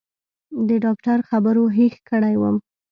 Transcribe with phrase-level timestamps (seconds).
[0.67, 2.55] د ډاکتر خبرو هېښ کړى وم.